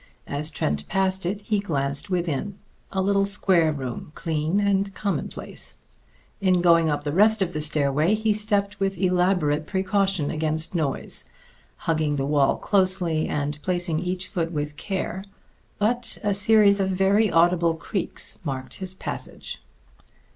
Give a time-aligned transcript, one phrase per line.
[0.25, 2.57] As Trent passed it, he glanced within.
[2.91, 5.91] A little square room, clean and commonplace.
[6.39, 11.29] In going up the rest of the stairway he stepped with elaborate precaution against noise,
[11.85, 15.23] hugging the wall closely and placing each foot with care;
[15.77, 19.61] but a series of very audible creaks marked his passage.